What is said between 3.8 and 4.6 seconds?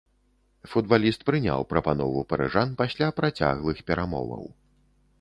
перамоваў.